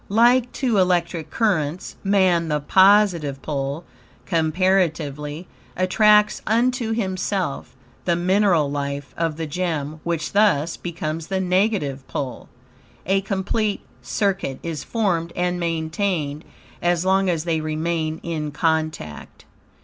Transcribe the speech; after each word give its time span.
Like 0.09 0.51
two 0.51 0.79
electric 0.79 1.29
currents, 1.29 1.95
MAN, 2.03 2.47
THE 2.47 2.59
POSITIVE 2.59 3.39
POLE 3.43 3.83
(comparatively), 4.25 5.47
attracts 5.77 6.41
unto 6.47 6.91
himself 6.91 7.75
THE 8.05 8.15
MINERAL 8.15 8.71
LIFE 8.71 9.13
OF 9.15 9.37
THE 9.37 9.45
GEM, 9.45 9.99
which 10.03 10.31
thus, 10.33 10.75
becomes 10.75 11.27
the 11.27 11.39
negative 11.39 12.07
pole. 12.07 12.49
A 13.05 13.21
complete 13.21 13.81
circuit 14.01 14.59
is 14.63 14.83
formed 14.83 15.33
and 15.35 15.59
maintained, 15.59 16.45
as 16.81 17.05
long 17.05 17.29
as 17.29 17.43
they 17.43 17.61
remain 17.61 18.19
in 18.23 18.49
contact. 18.49 19.45